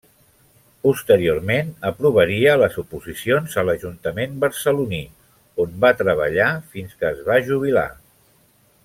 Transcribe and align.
Posteriorment 0.85 1.67
aprovaria 1.89 2.55
les 2.61 2.79
oposicions 2.83 3.57
a 3.61 3.65
l'ajuntament 3.69 4.33
barceloní, 4.47 5.03
on 5.65 5.77
va 5.85 5.93
treballar 6.03 6.49
fins 6.75 6.97
que 7.03 7.11
es 7.15 7.23
va 7.29 7.39
jubilar. 7.53 7.85